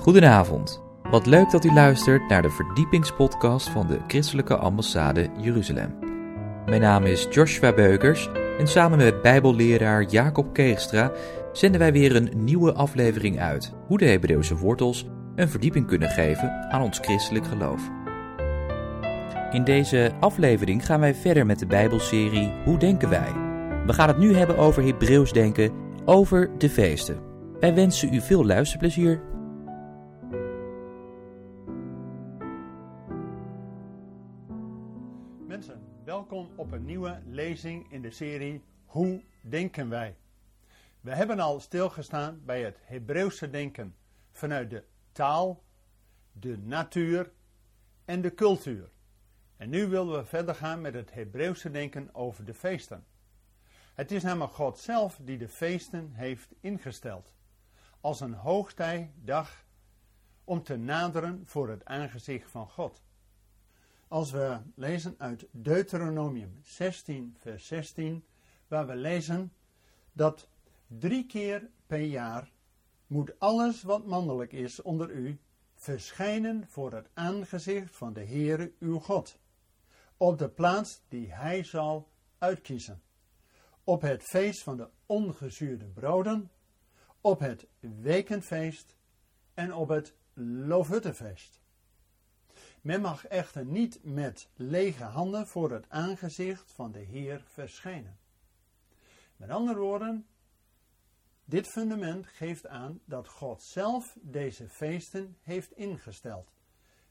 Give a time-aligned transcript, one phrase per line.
[0.00, 0.82] Goedenavond.
[1.10, 5.98] Wat leuk dat u luistert naar de verdiepingspodcast van de Christelijke Ambassade Jeruzalem.
[6.66, 8.28] Mijn naam is Joshua Beukers
[8.58, 11.12] en samen met Bijbelleraar Jacob Keegstra
[11.52, 16.70] zenden wij weer een nieuwe aflevering uit hoe de Hebreeuwse wortels een verdieping kunnen geven
[16.70, 17.90] aan ons christelijk geloof.
[19.50, 23.32] In deze aflevering gaan wij verder met de Bijbelserie Hoe denken wij?
[23.86, 25.72] We gaan het nu hebben over Hebreeuws denken,
[26.04, 27.18] over de feesten.
[27.60, 29.29] Wij wensen u veel luisterplezier.
[36.40, 40.16] Welkom op een nieuwe lezing in de serie Hoe denken wij?
[41.00, 43.96] We hebben al stilgestaan bij het Hebreeuwse denken
[44.30, 45.62] vanuit de taal,
[46.32, 47.32] de natuur
[48.04, 48.90] en de cultuur.
[49.56, 53.04] En nu willen we verder gaan met het Hebreeuwse denken over de feesten.
[53.94, 57.34] Het is namelijk God zelf die de feesten heeft ingesteld.
[58.00, 59.64] Als een hoogtijdag
[60.44, 63.02] om te naderen voor het aangezicht van God.
[64.10, 68.24] Als we lezen uit Deuteronomium 16, vers 16,
[68.68, 69.52] waar we lezen
[70.12, 70.48] dat
[70.86, 72.52] drie keer per jaar
[73.06, 75.38] moet alles wat mannelijk is onder u
[75.74, 79.38] verschijnen voor het aangezicht van de Heere uw God,
[80.16, 82.08] op de plaats die hij zal
[82.38, 83.02] uitkiezen,
[83.84, 86.50] op het feest van de ongezuurde broden,
[87.20, 88.96] op het wekenfeest
[89.54, 91.59] en op het loofhuttenfeest.
[92.80, 98.18] Men mag echter niet met lege handen voor het aangezicht van de Heer verschijnen.
[99.36, 100.26] Met andere woorden,
[101.44, 106.52] dit fundament geeft aan dat God zelf deze feesten heeft ingesteld.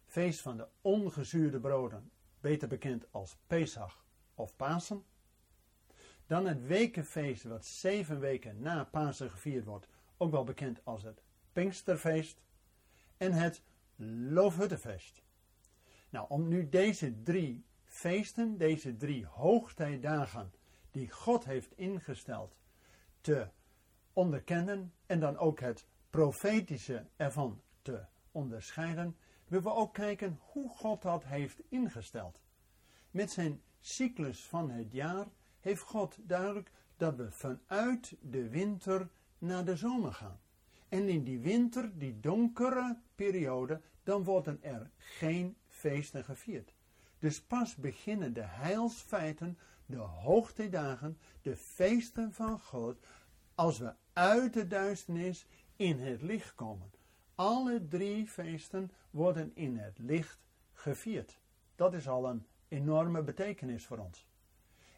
[0.05, 5.03] Feest van de ongezuurde broden, beter bekend als Pesach of Pasen.
[6.27, 11.21] Dan het wekenfeest wat zeven weken na Pasen gevierd wordt, ook wel bekend als het
[11.53, 12.41] Pinksterfeest.
[13.17, 13.61] En het
[14.29, 15.21] Loofhuttenfeest.
[16.09, 20.53] Nou, om nu deze drie feesten, deze drie hoogtijdagen
[20.91, 22.55] die God heeft ingesteld,
[23.21, 23.47] te
[24.13, 29.17] onderkennen en dan ook het profetische ervan te onderscheiden,
[29.47, 32.41] willen we ook kijken hoe God dat heeft ingesteld.
[33.11, 35.27] Met zijn cyclus van het jaar
[35.59, 40.39] heeft God duidelijk dat we vanuit de winter naar de zomer gaan.
[40.89, 46.73] En in die winter, die donkere periode, dan worden er geen feesten gevierd.
[47.19, 52.97] Dus pas beginnen de heilsfeiten, de hoogtijdagen, de feesten van God,
[53.55, 56.91] als we uit de duisternis in het licht komen.
[57.35, 60.39] Alle drie feesten worden in het licht
[60.73, 61.39] gevierd.
[61.75, 64.27] Dat is al een enorme betekenis voor ons.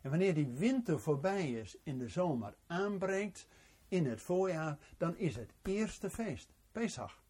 [0.01, 3.47] En wanneer die winter voorbij is, in de zomer aanbreekt,
[3.87, 7.21] in het voorjaar, dan is het eerste feest, Pesach.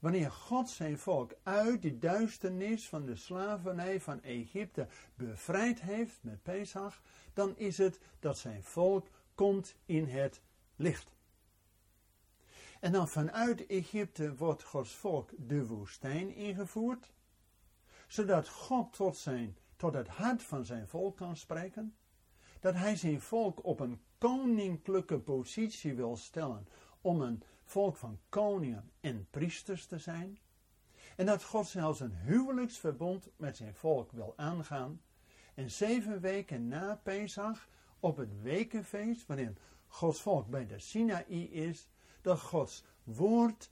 [0.00, 6.42] Wanneer God zijn volk uit de duisternis van de slavernij van Egypte bevrijd heeft met
[6.42, 7.00] Pesach,
[7.34, 10.40] dan is het dat zijn volk komt in het
[10.76, 11.16] licht.
[12.80, 17.12] En dan vanuit Egypte wordt Gods volk de woestijn ingevoerd,
[18.06, 21.96] zodat God tot, zijn, tot het hart van zijn volk kan spreken,
[22.60, 26.68] dat hij zijn volk op een koninklijke positie wil stellen
[27.00, 30.38] om een volk van koningen en priesters te zijn,
[31.16, 35.00] en dat God zelfs een huwelijksverbond met zijn volk wil aangaan,
[35.54, 37.68] en zeven weken na Pesach
[38.00, 41.88] op het wekenfeest, waarin Gods volk bij de Sinaï is,
[42.20, 43.70] dat Gods woord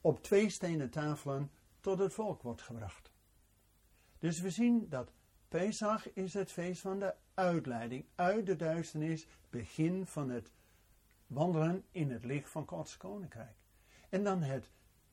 [0.00, 1.50] op twee stenen tafelen
[1.80, 3.12] tot het volk wordt gebracht.
[4.18, 5.12] Dus we zien dat
[5.48, 10.50] Pesach is het feest van de uitleiding uit de duisternis, begin van het
[11.32, 13.56] wandelen in het licht van Gods koninkrijk.
[14.08, 14.70] En dan het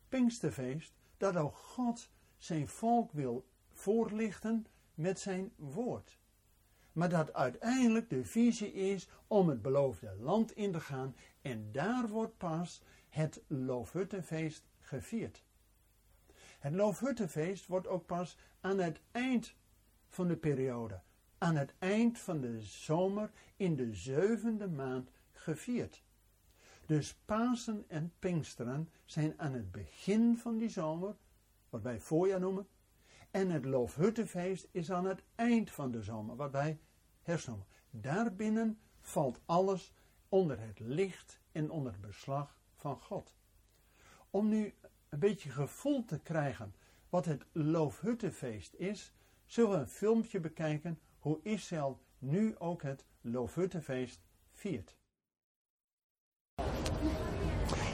[0.09, 6.19] Pinksterfeest, dat ook God zijn volk wil voorlichten met zijn woord
[6.99, 12.07] maar dat uiteindelijk de visie is om het beloofde land in te gaan en daar
[12.07, 15.43] wordt pas het Loofhuttenfeest gevierd.
[16.59, 19.55] Het Loofhuttenfeest wordt ook pas aan het eind
[20.07, 21.01] van de periode,
[21.37, 26.03] aan het eind van de zomer in de zevende maand gevierd.
[26.89, 31.15] Dus Pasen en Pinksteren zijn aan het begin van die zomer,
[31.69, 32.67] wat wij voorjaar noemen,
[33.31, 36.79] en het Loofhuttenfeest is aan het eind van de zomer, wat wij
[37.21, 37.65] herfstzomer.
[37.89, 39.93] Daarbinnen valt alles
[40.29, 43.35] onder het licht en onder het beslag van God.
[44.29, 44.73] Om nu
[45.09, 46.75] een beetje gevoel te krijgen
[47.09, 49.13] wat het Loofhuttenfeest is,
[49.45, 54.21] zullen we een filmpje bekijken hoe Israël nu ook het Loofhuttenfeest
[54.51, 54.98] viert.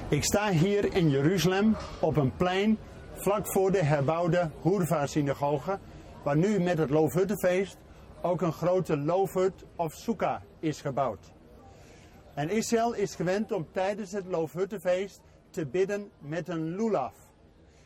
[0.09, 2.77] Ik sta hier in Jeruzalem op een plein
[3.13, 5.79] vlak voor de herbouwde Hoerva-synagoge,
[6.23, 7.77] waar nu met het Loofhuttenfeest
[8.21, 11.33] ook een grote loofhut of soeka is gebouwd.
[12.33, 17.15] En Israël is gewend om tijdens het Loofhuttenfeest te bidden met een lulaf.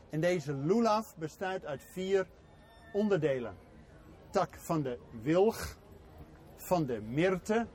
[0.10, 2.28] En deze lulaf bestaat uit vier
[2.94, 3.56] onderdelen.
[4.30, 5.78] Tak van de wilg,
[6.56, 7.68] van de myrte,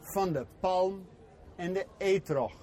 [0.00, 1.06] van de palm
[1.56, 2.61] en de etrog.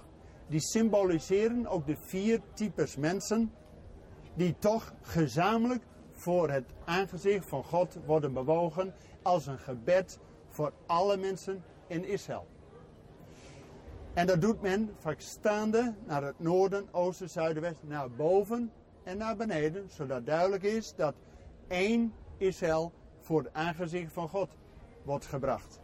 [0.49, 3.51] Die symboliseren ook de vier types mensen
[4.33, 10.19] die toch gezamenlijk voor het aangezicht van God worden bewogen als een gebed
[10.49, 12.47] voor alle mensen in Israël.
[14.13, 18.71] En dat doet men vaak staande naar het noorden, oosten, zuiden, westen, naar boven
[19.03, 21.15] en naar beneden, zodat duidelijk is dat
[21.67, 24.49] één Israël voor het aangezicht van God
[25.03, 25.79] wordt gebracht.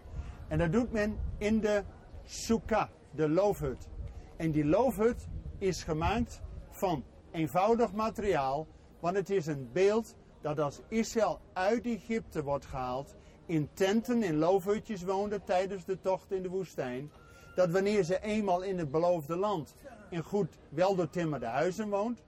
[0.48, 1.84] En dat doet men in de
[2.24, 3.88] sukkah, de loofhut.
[4.36, 5.28] En die loofhut
[5.58, 8.68] is gemaakt van eenvoudig materiaal,
[9.00, 13.16] want het is een beeld dat als Israël uit Egypte wordt gehaald,
[13.46, 17.12] in tenten, in loofhutjes woonde tijdens de tocht in de woestijn,
[17.56, 19.76] dat wanneer ze eenmaal in het beloofde land
[20.10, 22.24] in goed weldoortimmerde huizen woont,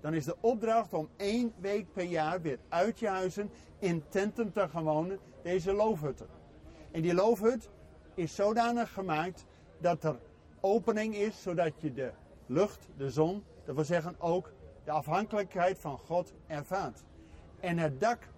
[0.00, 4.52] dan is de opdracht om één week per jaar weer uit je huizen in tenten
[4.52, 6.26] te gaan wonen, deze loofhutten.
[6.90, 7.70] En die loofhut
[8.14, 9.44] is zodanig gemaakt
[9.78, 10.18] dat er
[10.62, 12.12] opening is, zodat je de
[12.46, 14.52] lucht, de zon, dat wil zeggen ook
[14.84, 17.04] de afhankelijkheid van God ervaart.
[17.60, 18.28] En het dak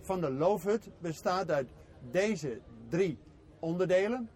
[0.00, 1.68] van de loofhut bestaat uit
[2.10, 3.18] deze drie
[3.58, 4.30] onderdelen.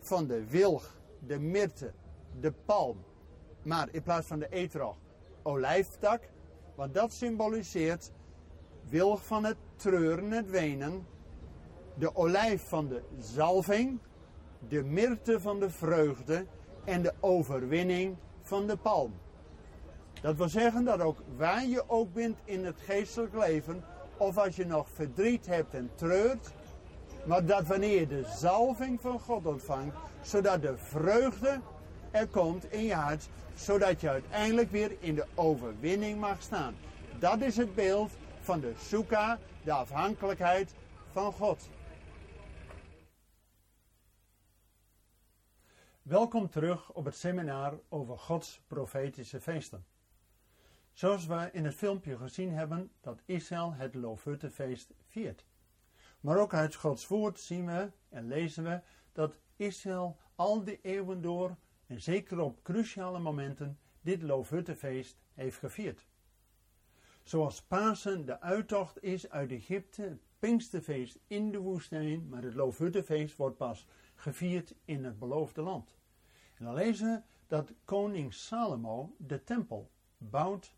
[0.00, 0.96] Van de wilg,
[1.26, 1.92] de myrte,
[2.40, 3.04] de palm.
[3.62, 4.96] Maar in plaats van de etrog,
[5.42, 6.22] olijftak.
[6.74, 8.12] Want dat symboliseert
[8.88, 11.06] wilg van het treuren, het wenen.
[11.94, 13.98] De olijf van de zalving.
[14.68, 16.46] De myrte van de vreugde.
[16.84, 19.12] En de overwinning van de palm.
[20.20, 23.84] Dat wil zeggen dat ook waar je ook bent in het geestelijk leven,
[24.16, 26.50] of als je nog verdriet hebt en treurt,
[27.24, 31.60] maar dat wanneer je de zalving van God ontvangt, zodat de vreugde
[32.10, 36.74] er komt in je hart, zodat je uiteindelijk weer in de overwinning mag staan.
[37.18, 38.10] Dat is het beeld
[38.40, 40.74] van de soeka, de afhankelijkheid
[41.12, 41.68] van God.
[46.02, 49.84] Welkom terug op het seminar over Gods profetische feesten.
[50.92, 55.44] Zoals we in het filmpje gezien hebben dat Israël het Loofhuttenfeest viert.
[56.20, 58.80] Maar ook uit Gods woord zien we en lezen we
[59.12, 61.56] dat Israël al die eeuwen door
[61.86, 66.06] en zeker op cruciale momenten dit Loofhuttenfeest heeft gevierd.
[67.22, 73.36] Zoals Pasen de uittocht is uit Egypte, het Pinksterfeest in de woestijn, maar het Loofhuttenfeest
[73.36, 73.86] wordt pas
[74.20, 75.96] gevierd in het beloofde land.
[76.54, 80.74] En dan lezen we dat koning Salomo de tempel bouwt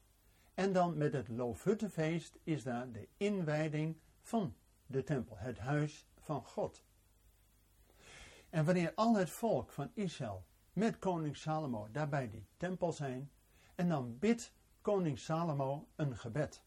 [0.55, 4.55] en dan met het Loofhuttenfeest is daar de inwijding van
[4.87, 6.83] de tempel, het huis van God.
[8.51, 13.31] En wanneer al het volk van Israël met koning Salomo daarbij die tempel zijn,
[13.75, 16.63] en dan bidt koning Salomo een gebed.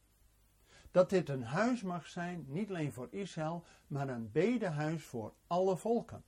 [0.92, 5.78] Dat dit een huis mag zijn, niet alleen voor Israël, maar een bedehuis voor alle
[5.78, 6.24] volken.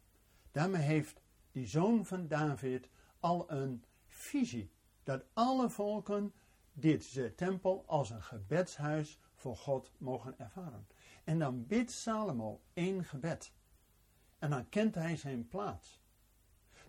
[0.58, 1.22] Daarmee heeft
[1.52, 2.90] die zoon van David
[3.20, 4.72] al een visie
[5.04, 6.34] dat alle volken
[6.74, 10.88] dit tempel als een gebedshuis voor God mogen ervaren.
[11.24, 13.52] En dan bidt Salomo één gebed.
[14.40, 16.02] En dan kent hij zijn plaats.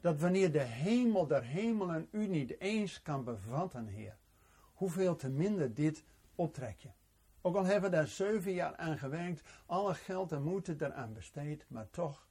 [0.00, 4.16] Dat wanneer de hemel der hemelen u niet eens kan bevatten, Heer,
[4.74, 6.90] hoeveel te minder dit optrek je.
[7.40, 11.64] Ook al hebben we daar zeven jaar aan gewerkt, alle geld en moeite eraan besteed,
[11.68, 12.26] maar toch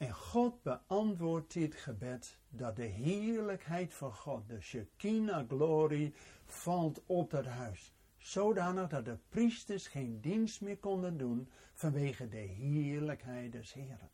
[0.00, 6.14] en God beantwoordt dit gebed dat de heerlijkheid van God, de Shekinah glorie,
[6.44, 7.94] valt op dat huis.
[8.18, 14.10] Zodanig dat de priesters geen dienst meer konden doen vanwege de heerlijkheid des Heren.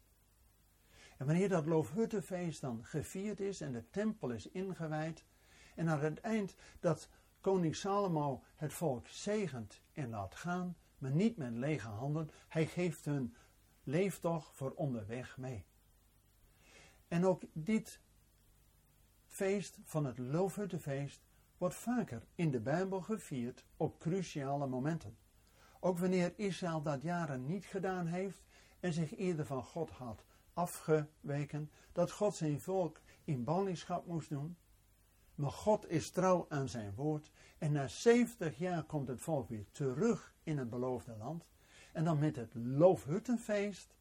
[1.16, 5.24] En wanneer dat Loofhuttenfeest dan gevierd is en de tempel is ingewijd,
[5.74, 7.08] en aan het eind dat
[7.40, 13.04] koning Salomo het volk zegent en laat gaan, maar niet met lege handen, hij geeft
[13.04, 13.36] hun
[13.82, 15.64] leeftocht voor onderweg mee.
[17.08, 18.00] En ook dit
[19.26, 21.24] feest van het Loofhuttenfeest
[21.58, 25.16] wordt vaker in de Bijbel gevierd op cruciale momenten.
[25.80, 28.42] Ook wanneer Israël dat jaren niet gedaan heeft
[28.80, 34.56] en zich eerder van God had afgeweken, dat God zijn volk in ballingschap moest doen.
[35.34, 39.66] Maar God is trouw aan zijn woord en na 70 jaar komt het volk weer
[39.70, 41.46] terug in het beloofde land.
[41.92, 43.95] En dan met het Loofhuttenfeest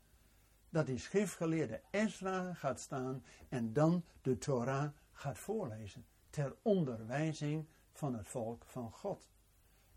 [0.75, 8.15] dat die schriftgeleerde Ezra gaat staan en dan de Torah gaat voorlezen ter onderwijzing van
[8.15, 9.29] het volk van God.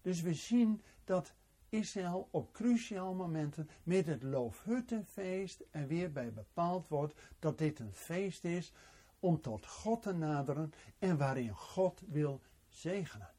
[0.02, 1.34] Dus we zien dat
[1.68, 7.94] Israël op cruciale momenten met het Loofhuttenfeest er weer bij bepaald wordt dat dit een
[7.94, 8.72] feest is
[9.18, 13.30] om tot God te naderen en waarin God wil zegenen.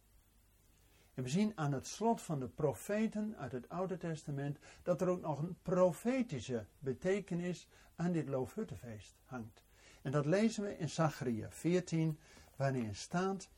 [1.19, 5.07] En we zien aan het slot van de profeten uit het Oude Testament dat er
[5.07, 9.63] ook nog een profetische betekenis aan dit Loofhuttenfeest hangt.
[10.01, 12.19] En dat lezen we in Zacharia 14,
[12.55, 13.49] waarin staat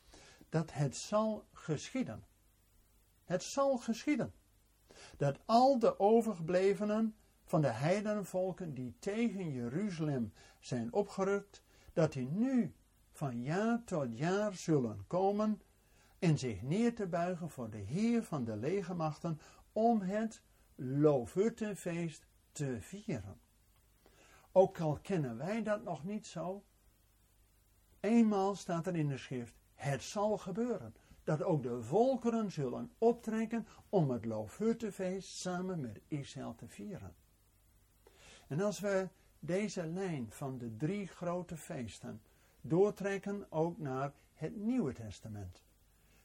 [0.50, 2.24] dat het zal geschieden.
[3.25, 4.34] Het zal geschieden.
[5.18, 11.63] Dat al de overgeblevenen van de heidenvolken die tegen Jeruzalem zijn opgerukt,
[11.94, 12.74] dat die nu
[13.12, 15.62] van jaar tot jaar zullen komen
[16.22, 19.40] en zich neer te buigen voor de Heer van de legermachten
[19.72, 20.42] om het
[20.75, 23.40] Loofhuttenfeest te vieren.
[24.51, 26.63] Ook al kennen wij dat nog niet zo,
[28.00, 33.68] eenmaal staat er in de schrift, het zal gebeuren, dat ook de volkeren zullen optrekken
[33.90, 37.16] om het Loofhuttenfeest samen met Israël te vieren.
[38.48, 39.08] En als we
[39.40, 42.22] deze lijn van de drie grote feesten
[42.62, 45.63] doortrekken ook naar het Nieuwe Testament,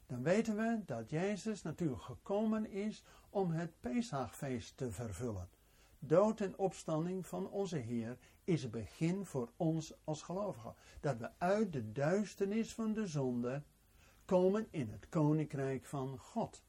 [0.07, 5.49] dan weten we dat Jezus natuurlijk gekomen is om het Pesachfeest te vervullen.
[5.99, 10.75] Dood en opstanding van onze Heer is het begin voor ons als gelovigen.
[11.01, 13.63] Dat we uit de duisternis van de zonde
[14.25, 16.63] komen in het koninkrijk van God.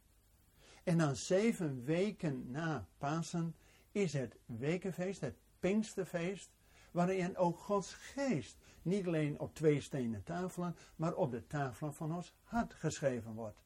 [0.84, 3.56] En dan zeven weken na Pasen
[3.91, 6.51] is het wekenfeest, het Pinksterfeest,
[6.91, 12.15] waarin ook Gods geest niet alleen op twee stenen tafelen, maar op de tafelen van
[12.15, 13.63] ons hart geschreven wordt.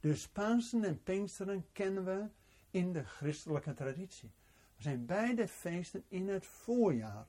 [0.00, 2.26] Dus Pasen en Pinksteren kennen we
[2.70, 4.30] in de christelijke traditie.
[4.76, 7.26] We zijn beide feesten in het voorjaar.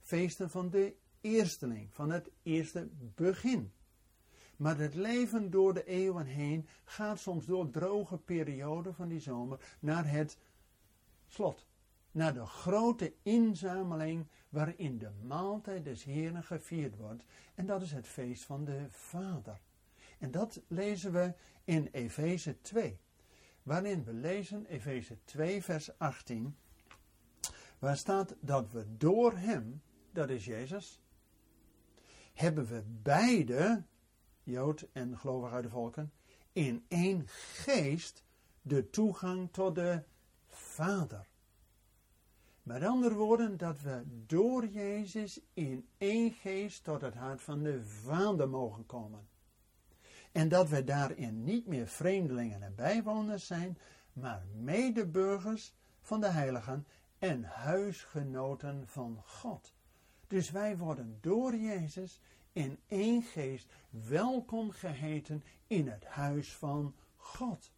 [0.00, 3.72] Feesten van de eersteling, van het eerste begin.
[4.56, 9.76] Maar het leven door de eeuwen heen gaat soms door droge perioden van die zomer
[9.80, 10.38] naar het
[11.26, 11.66] slot.
[12.10, 17.24] Naar de grote inzameling waarin de maaltijd des Heren gevierd wordt.
[17.54, 19.60] En dat is het feest van de Vader.
[20.18, 22.98] En dat lezen we in Efeze 2.
[23.62, 26.56] Waarin we lezen, Efeze 2 vers 18.
[27.78, 31.00] Waar staat dat we door hem, dat is Jezus,
[32.32, 33.84] hebben we beide
[34.42, 36.12] Jood en gelovig uit de volken,
[36.52, 38.24] in één geest
[38.62, 40.02] de toegang tot de
[40.48, 41.31] Vader.
[42.62, 47.84] Met andere woorden, dat we door Jezus in één geest tot het hart van de
[47.84, 49.28] Vader mogen komen.
[50.32, 53.78] En dat we daarin niet meer vreemdelingen en bijwoners zijn,
[54.12, 56.86] maar medeburgers van de heiligen
[57.18, 59.74] en huisgenoten van God.
[60.26, 62.20] Dus wij worden door Jezus
[62.52, 67.72] in één geest welkom geheten in het huis van God.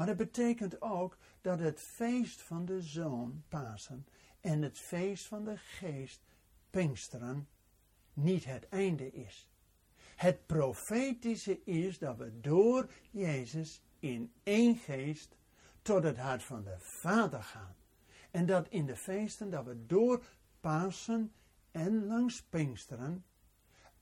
[0.00, 4.06] Maar het betekent ook dat het feest van de Zoon, Pasen,
[4.40, 6.22] en het feest van de Geest,
[6.70, 7.48] Pinksteren,
[8.12, 9.48] niet het einde is.
[10.16, 15.36] Het profetische is dat we door Jezus in één geest
[15.82, 17.76] tot het hart van de Vader gaan.
[18.30, 20.24] En dat in de feesten dat we door
[20.60, 21.32] Pasen
[21.70, 23.24] en langs Pinksteren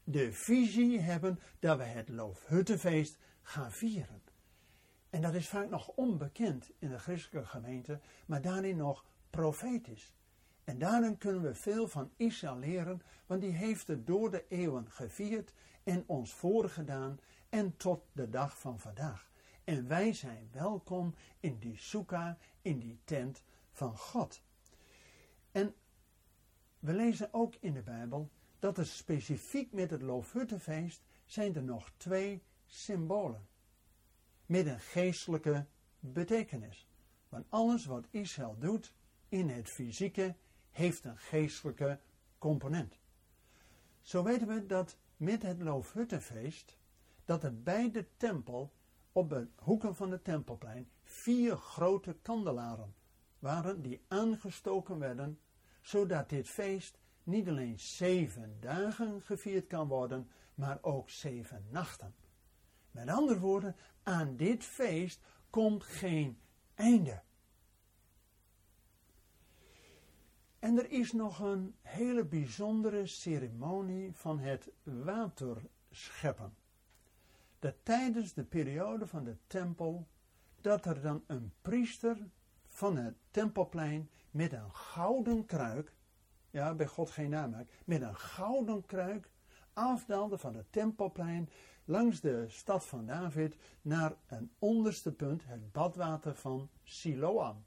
[0.05, 4.28] de visie hebben dat we het Loofhuttenfeest gaan vieren.
[5.11, 10.13] En dat is vaak nog onbekend in de christelijke gemeente, maar daarin nog profetisch.
[10.65, 14.91] En daarin kunnen we veel van Israël leren, want die heeft het door de eeuwen
[14.91, 19.31] gevierd en ons voorgedaan en tot de dag van vandaag.
[19.65, 24.43] En wij zijn welkom in die soeka, in die tent van God.
[25.53, 25.75] En
[26.79, 31.93] we lezen ook in de Bijbel dat er specifiek met het Loofhuttenfeest zijn er nog
[31.97, 33.47] twee symbolen.
[34.49, 35.67] Met een geestelijke
[36.01, 36.89] betekenis.
[37.29, 38.95] Want alles wat Israël doet
[39.29, 40.35] in het fysieke
[40.71, 42.01] heeft een geestelijke
[42.39, 42.99] component.
[44.01, 46.77] Zo weten we dat met het Loofhuttenfeest,
[47.25, 48.73] dat er bij de tempel,
[49.13, 52.95] op de hoeken van het tempelplein, vier grote kandelaren
[53.39, 55.39] waren die aangestoken werden,
[55.81, 62.15] zodat dit feest niet alleen zeven dagen gevierd kan worden, maar ook zeven nachten.
[62.91, 66.39] Met andere woorden, aan dit feest komt geen
[66.75, 67.23] einde.
[70.59, 76.55] En er is nog een hele bijzondere ceremonie van het waterscheppen.
[77.59, 80.09] Dat tijdens de periode van de tempel,
[80.61, 82.29] dat er dan een priester
[82.67, 85.93] van het tempelplein met een gouden kruik
[86.51, 89.31] ja, bij God geen naam met een gouden kruik
[89.73, 91.49] afdaalde van het Tempelplein
[91.89, 97.65] langs de stad van David naar een onderste punt, het badwater van Siloam.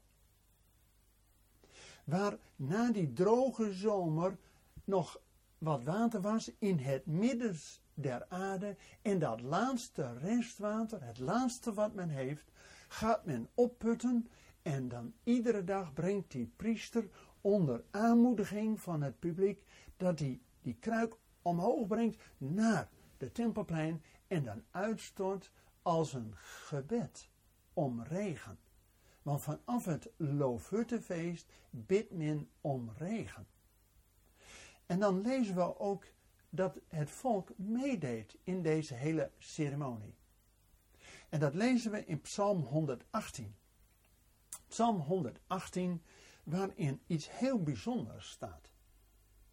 [2.04, 4.38] Waar na die droge zomer
[4.84, 5.20] nog
[5.58, 7.56] wat water was in het midden
[7.94, 12.50] der aarde en dat laatste restwater, het laatste wat men heeft,
[12.88, 14.28] gaat men opputten
[14.62, 17.08] en dan iedere dag brengt die priester
[17.40, 19.62] onder aanmoediging van het publiek
[19.96, 22.88] dat hij die kruik omhoog brengt naar
[23.22, 25.50] de tempelplein en dan uitstort
[25.82, 27.28] als een gebed
[27.72, 28.58] om regen.
[29.22, 33.46] Want vanaf het Loofhuttenfeest bidt men om regen.
[34.86, 36.04] En dan lezen we ook
[36.50, 40.14] dat het volk meedeed in deze hele ceremonie.
[41.28, 43.54] En dat lezen we in Psalm 118.
[44.68, 46.02] Psalm 118,
[46.44, 48.71] waarin iets heel bijzonders staat.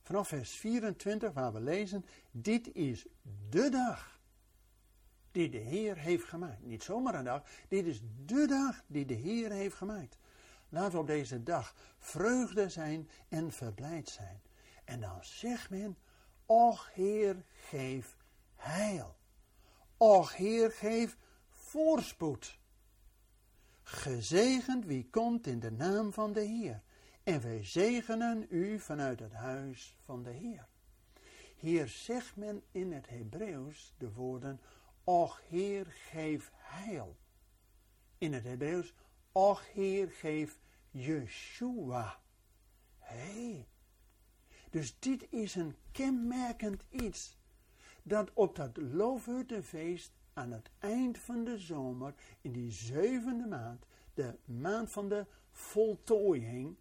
[0.09, 3.05] Vanaf vers 24, waar we lezen: Dit is
[3.49, 4.19] de dag
[5.31, 6.65] die de Heer heeft gemaakt.
[6.65, 10.17] Niet zomaar een dag, dit is de dag die de Heer heeft gemaakt.
[10.69, 14.41] Laten we op deze dag vreugde zijn en verblijd zijn.
[14.83, 15.97] En dan zegt men:
[16.45, 18.17] Och Heer, geef
[18.55, 19.15] heil.
[19.97, 21.17] Och Heer, geef
[21.49, 22.59] voorspoed.
[23.83, 26.81] Gezegend wie komt in de naam van de Heer.
[27.29, 30.67] En wij zegenen u vanuit het huis van de Heer.
[31.55, 34.59] Hier zegt men in het Hebreeuws de woorden,
[35.03, 37.17] Och Heer, geef heil.
[38.17, 38.93] In het Hebreeuws,
[39.31, 40.59] Och Heer, geef
[40.91, 42.19] Yeshua.
[42.97, 43.67] Hey.
[44.69, 47.37] Dus dit is een kenmerkend iets.
[48.03, 54.37] Dat op dat loofhuttenfeest aan het eind van de zomer, in die zevende maand, de
[54.45, 56.77] maand van de voltooiing,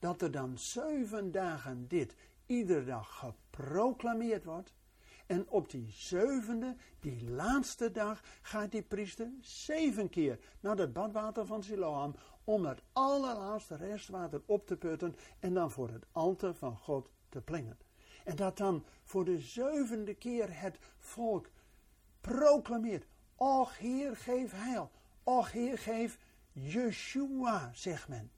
[0.00, 2.14] dat er dan zeven dagen dit
[2.46, 4.72] iedere dag geproclameerd wordt.
[5.26, 11.46] En op die zevende, die laatste dag, gaat die priester zeven keer naar het badwater
[11.46, 16.76] van Siloam om het allerlaatste restwater op te putten en dan voor het altaar van
[16.76, 17.78] God te plingen.
[18.24, 21.50] En dat dan voor de zevende keer het volk
[22.20, 23.06] proclameert.
[23.36, 24.90] Och Heer, geef heil.
[25.22, 26.18] Och Heer, geef
[26.52, 28.30] Yeshua, zegt men.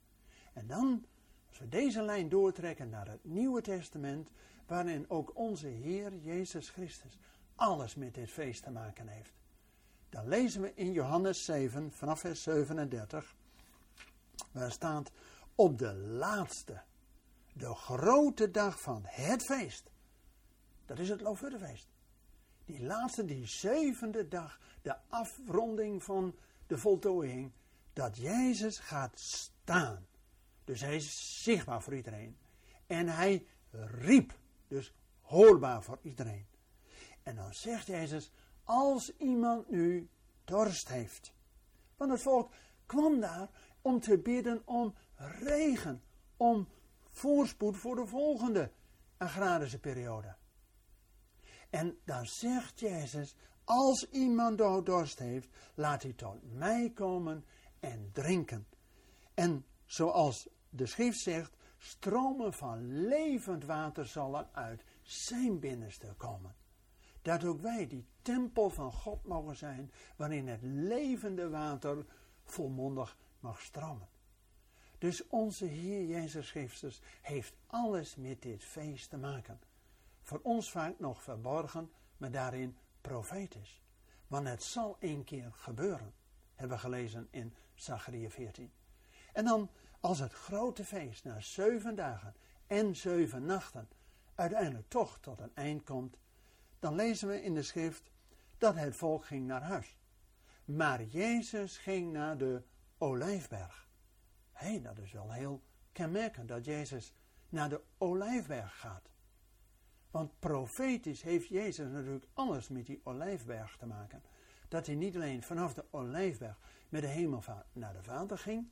[0.53, 1.05] En dan,
[1.53, 4.29] als we deze lijn doortrekken naar het Nieuwe Testament,
[4.67, 7.17] waarin ook onze Heer Jezus Christus
[7.55, 9.33] alles met dit feest te maken heeft.
[10.09, 13.35] Dan lezen we in Johannes 7, vanaf vers 37,
[14.51, 15.11] waar staat,
[15.55, 16.81] op de laatste,
[17.53, 19.91] de grote dag van het feest.
[20.85, 21.87] Dat is het Loofhuttenfeest
[22.65, 26.35] die laatste, die zevende dag, de afronding van
[26.67, 27.51] de voltooiing,
[27.93, 30.07] dat Jezus gaat staan.
[30.63, 32.37] Dus hij is zichtbaar voor iedereen.
[32.87, 36.45] En hij riep, dus hoorbaar voor iedereen.
[37.23, 38.31] En dan zegt Jezus,
[38.63, 40.09] als iemand nu
[40.43, 41.33] dorst heeft.
[41.97, 42.51] Want het volk
[42.85, 43.49] kwam daar
[43.81, 46.03] om te bidden om regen,
[46.37, 46.67] om
[47.01, 48.71] voorspoed voor de volgende
[49.17, 50.35] agrarische periode.
[51.69, 57.45] En dan zegt Jezus, als iemand dorst heeft, laat hij tot mij komen
[57.79, 58.67] en drinken.
[59.33, 66.55] En zoals de schrift zegt, stromen van levend water zullen uit zijn binnenste komen.
[67.21, 72.05] Dat ook wij die tempel van God mogen zijn, waarin het levende water
[72.43, 74.07] volmondig mag stromen.
[74.97, 79.59] Dus onze Heer Jezus Christus heeft alles met dit feest te maken
[80.21, 83.81] voor ons vaak nog verborgen, maar daarin profetisch.
[84.27, 86.13] Want het zal een keer gebeuren,
[86.55, 88.71] hebben we gelezen in Zachariah 14.
[89.33, 89.69] En dan,
[90.03, 92.35] als het grote feest na zeven dagen
[92.67, 93.89] en zeven nachten
[94.35, 96.17] uiteindelijk toch tot een eind komt,
[96.79, 98.11] dan lezen we in de schrift
[98.57, 99.97] dat het volk ging naar huis.
[100.65, 102.63] Maar Jezus ging naar de
[102.97, 103.87] Olijfberg.
[104.51, 107.13] Hé, hey, dat is wel heel kenmerkend dat Jezus
[107.49, 109.09] naar de Olijfberg gaat.
[110.11, 114.23] Want profetisch heeft Jezus natuurlijk alles met die olijfberg te maken.
[114.67, 118.67] Dat hij niet alleen vanaf de olijfberg met de hemelvaart naar de Vader ging,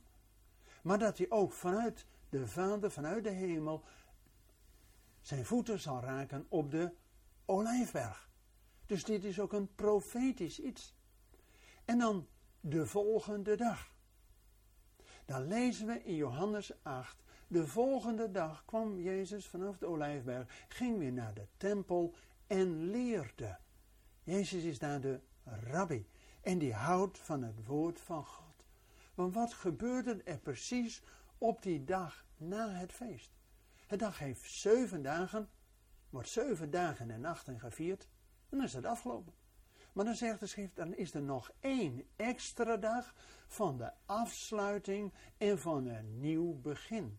[0.82, 3.84] maar dat hij ook vanuit de Vader, vanuit de hemel,
[5.20, 6.92] zijn voeten zal raken op de
[7.44, 8.30] olijfberg.
[8.86, 10.94] Dus dit is ook een profetisch iets.
[11.84, 12.26] En dan
[12.60, 13.94] de volgende dag.
[15.24, 20.98] Dan lezen we in Johannes 8 de volgende dag kwam Jezus vanaf de Olijfberg, ging
[20.98, 22.14] weer naar de tempel
[22.46, 23.58] en leerde.
[24.22, 26.06] Jezus is daar de rabbi
[26.40, 28.41] en die houdt van het woord van God.
[29.22, 31.02] Want wat gebeurde er precies
[31.38, 33.32] op die dag na het feest?
[33.86, 35.48] Het dag heeft zeven dagen
[36.10, 38.08] wordt zeven dagen en nachten gevierd,
[38.48, 39.34] dan is het afgelopen.
[39.92, 43.14] Maar dan zegt de schrift, dan is er nog één extra dag
[43.46, 47.18] van de afsluiting en van een nieuw begin.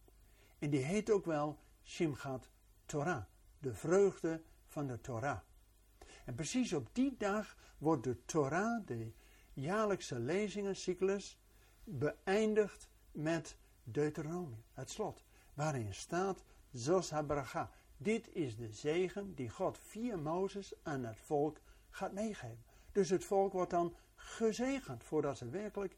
[0.59, 2.49] En die heet ook wel Shimchat
[2.85, 3.23] Torah,
[3.59, 5.39] de vreugde van de Torah.
[6.25, 9.11] En precies op die dag wordt de Torah, de
[9.53, 11.37] jaarlijkse lezingencyclus,
[11.83, 17.71] beëindigd met Deuteronomium, het slot, waarin staat Zos HaBracha.
[17.97, 22.63] Dit is de zegen die God via Mozes aan het volk gaat meegeven.
[22.91, 25.95] Dus het volk wordt dan gezegend voordat ze werkelijk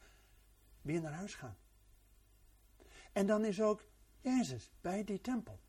[0.82, 1.58] weer naar huis gaan.
[3.12, 3.86] En dan is ook
[4.22, 5.60] Jezus bij die tempel.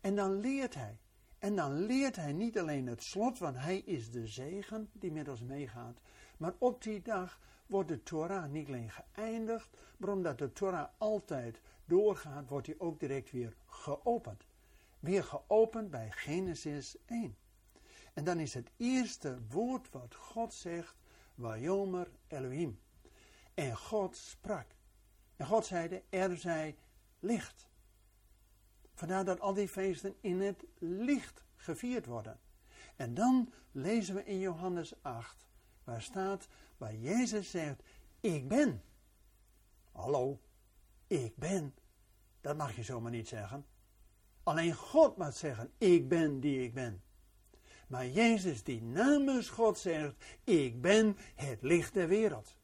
[0.00, 0.98] En dan leert hij.
[1.38, 5.28] En dan leert hij niet alleen het slot, want hij is de zegen die met
[5.28, 6.00] ons meegaat.
[6.36, 11.60] Maar op die dag wordt de Torah niet alleen geëindigd, maar omdat de Torah altijd
[11.84, 14.46] doorgaat, wordt hij ook direct weer geopend.
[15.00, 17.36] Weer geopend bij Genesis 1.
[18.12, 20.96] En dan is het eerste woord wat God zegt,
[21.34, 22.80] Wajomer Elohim.
[23.54, 24.66] En God sprak.
[25.36, 26.76] En God zeide, er zij
[27.20, 27.68] licht.
[28.94, 32.40] Vandaar dat al die feesten in het licht gevierd worden.
[32.96, 35.46] En dan lezen we in Johannes 8,
[35.84, 36.48] waar staat,
[36.82, 37.82] waar Jezus zegt,
[38.20, 38.82] ik ben.
[39.92, 40.40] Hallo,
[41.06, 41.74] ik ben.
[42.40, 43.66] Dat mag je zomaar niet zeggen.
[44.42, 47.02] Alleen God mag zeggen, ik ben die ik ben.
[47.86, 50.14] Maar Jezus die namens God zegt,
[50.44, 52.58] ik ben het licht der wereld.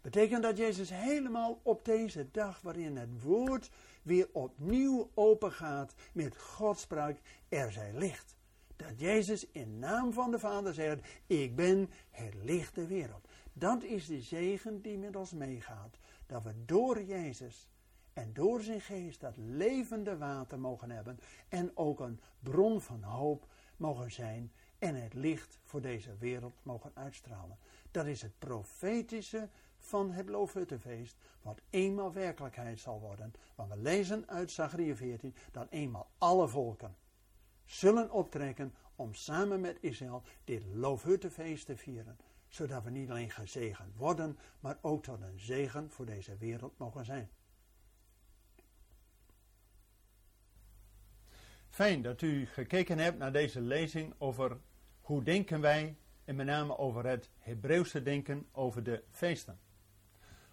[0.00, 3.70] Betekent dat Jezus helemaal op deze dag waarin het woord
[4.02, 8.37] weer opnieuw opengaat met Gods spraak, er zij licht.
[8.78, 13.28] Dat Jezus in naam van de Vader zegt, ik ben het licht der wereld.
[13.52, 15.98] Dat is de zegen die met ons meegaat.
[16.26, 17.68] Dat we door Jezus
[18.12, 23.46] en door zijn geest dat levende water mogen hebben en ook een bron van hoop
[23.76, 27.58] mogen zijn en het licht voor deze wereld mogen uitstralen.
[27.90, 33.32] Dat is het profetische van het Loofhuttenfeest, wat eenmaal werkelijkheid zal worden.
[33.54, 36.96] Want we lezen uit Zachariah 14 dat eenmaal alle volken
[37.68, 42.18] zullen optrekken om samen met Israël dit Loofhuttenfeest te vieren.
[42.48, 47.04] Zodat we niet alleen gezegend worden, maar ook tot een zegen voor deze wereld mogen
[47.04, 47.30] zijn.
[51.68, 54.58] Fijn dat u gekeken hebt naar deze lezing over
[55.00, 59.60] hoe denken wij en met name over het Hebreeuwse denken over de feesten.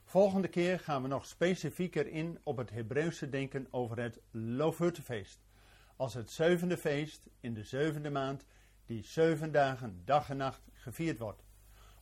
[0.04, 5.44] Volgende keer gaan we nog specifieker in op het Hebreeuwse denken over het Loofhuttenfeest.
[5.97, 8.45] Als het zevende feest in de zevende maand,
[8.86, 11.43] die zeven dagen dag en nacht gevierd wordt.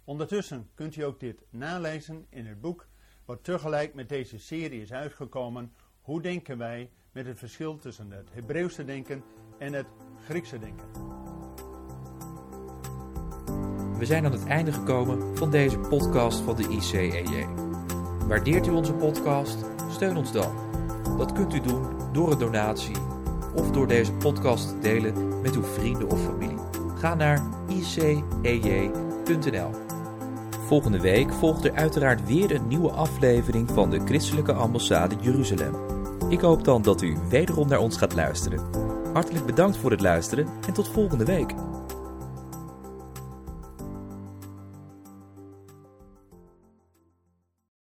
[0.03, 2.87] Ondertussen kunt u ook dit nalezen in het boek
[3.25, 5.73] wat tegelijk met deze serie is uitgekomen.
[6.01, 9.23] Hoe denken wij met het verschil tussen het Hebreeuwse denken
[9.59, 9.87] en het
[10.25, 10.87] Griekse denken?
[13.97, 17.47] We zijn aan het einde gekomen van deze podcast van de ICEJ.
[18.27, 19.65] Waardeert u onze podcast?
[19.91, 20.55] Steun ons dan.
[21.17, 23.12] Dat kunt u doen door een donatie
[23.55, 26.57] of door deze podcast te delen met uw vrienden of familie.
[26.95, 27.43] Ga naar
[28.43, 29.69] icej.nl.
[30.65, 35.75] Volgende week volgt er uiteraard weer een nieuwe aflevering van de Christelijke Ambassade Jeruzalem.
[36.29, 38.59] Ik hoop dan dat u wederom naar ons gaat luisteren.
[39.13, 41.53] Hartelijk bedankt voor het luisteren en tot volgende week.